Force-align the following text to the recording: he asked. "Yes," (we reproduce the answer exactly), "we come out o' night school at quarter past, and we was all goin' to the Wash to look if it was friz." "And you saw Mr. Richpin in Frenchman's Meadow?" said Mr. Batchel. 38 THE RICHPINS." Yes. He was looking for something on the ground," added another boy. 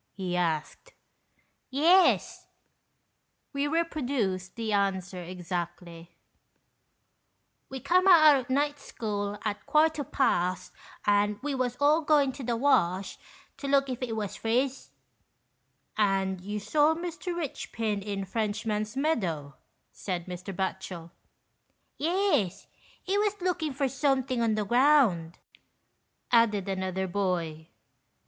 he 0.15 0.35
asked. 0.35 0.93
"Yes," 1.69 2.47
(we 3.53 3.67
reproduce 3.67 4.49
the 4.49 4.73
answer 4.73 5.21
exactly), 5.21 6.09
"we 7.69 7.79
come 7.79 8.07
out 8.07 8.49
o' 8.49 8.51
night 8.51 8.79
school 8.79 9.37
at 9.45 9.63
quarter 9.67 10.03
past, 10.03 10.71
and 11.05 11.39
we 11.43 11.53
was 11.53 11.77
all 11.79 12.01
goin' 12.01 12.31
to 12.31 12.41
the 12.43 12.55
Wash 12.55 13.19
to 13.57 13.67
look 13.67 13.89
if 13.89 14.01
it 14.01 14.15
was 14.15 14.35
friz." 14.35 14.89
"And 15.99 16.41
you 16.41 16.59
saw 16.59 16.95
Mr. 16.95 17.35
Richpin 17.37 18.01
in 18.01 18.25
Frenchman's 18.25 18.97
Meadow?" 18.97 19.53
said 19.91 20.25
Mr. 20.25 20.51
Batchel. 20.51 21.11
38 21.11 21.11
THE 21.11 21.11
RICHPINS." 21.11 21.11
Yes. 21.99 22.67
He 23.03 23.17
was 23.19 23.39
looking 23.39 23.73
for 23.73 23.87
something 23.87 24.41
on 24.41 24.55
the 24.55 24.65
ground," 24.65 25.37
added 26.31 26.67
another 26.67 27.05
boy. 27.07 27.67